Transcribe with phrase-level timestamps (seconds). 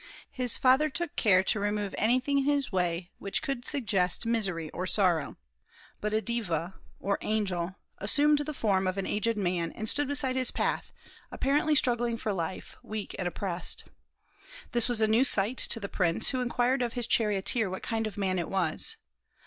[0.31, 4.89] His father took care to remove everything in his way which could suggest misery and
[4.89, 5.37] sorrow;
[5.99, 10.35] but a deva, or angel, assumed the form of an aged man, and stood beside
[10.35, 10.91] his path,
[11.31, 13.89] apparently struggling for life, weak and oppressed.
[14.71, 18.07] This was a new sight to the prince, who inquired of his charioteer what kind
[18.07, 18.97] of a man it was.